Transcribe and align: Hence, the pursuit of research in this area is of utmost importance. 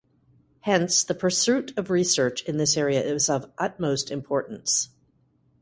Hence, 0.61 1.03
the 1.03 1.13
pursuit 1.13 1.77
of 1.77 1.91
research 1.91 2.41
in 2.45 2.57
this 2.57 2.75
area 2.75 3.03
is 3.03 3.29
of 3.29 3.51
utmost 3.59 4.09
importance. 4.09 4.89